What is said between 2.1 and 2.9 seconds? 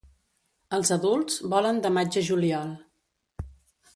a juliol.